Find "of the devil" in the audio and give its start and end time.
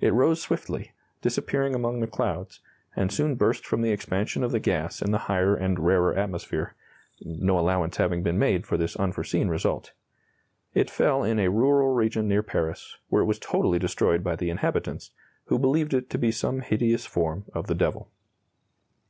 17.52-18.10